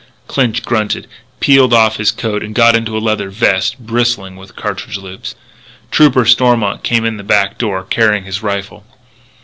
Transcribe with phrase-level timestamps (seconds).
[0.27, 1.05] Clinch grunted,
[1.39, 5.35] peeled off his coat and got into a leather vest bristling with cartridge loops.
[5.91, 8.83] Trooper Stormont came in the back door, carrying his rifle.